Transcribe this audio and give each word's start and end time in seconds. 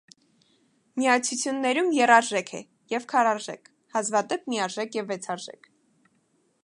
Միացություններում 0.99 1.91
եռարժեք 1.97 2.49
է 2.59 2.63
և 2.95 3.05
քառարժեք, 3.13 3.71
հազվադեպ՝ 3.99 4.51
միարժեք 4.55 4.99
և 5.01 5.13
վեցարժեք։ 5.13 5.71